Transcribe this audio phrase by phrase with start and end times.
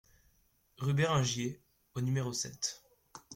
[0.79, 1.61] Rue Béringier
[1.93, 2.81] au numéro sept